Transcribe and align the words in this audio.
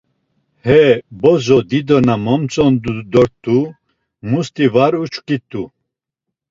He 0.67 0.81
bozo 1.21 1.57
dido 1.69 1.97
na 2.07 2.15
momtzondut̆u 2.25 3.57
musti 4.29 4.65
var 4.73 4.93
uçkit̆u. 5.03 5.63